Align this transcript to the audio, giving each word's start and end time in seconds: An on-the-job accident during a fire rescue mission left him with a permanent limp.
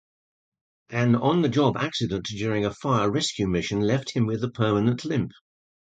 An 0.89 1.13
on-the-job 1.13 1.77
accident 1.77 2.25
during 2.25 2.65
a 2.65 2.73
fire 2.73 3.11
rescue 3.11 3.47
mission 3.47 3.81
left 3.81 4.09
him 4.09 4.25
with 4.25 4.43
a 4.43 4.49
permanent 4.49 5.05
limp. 5.05 5.31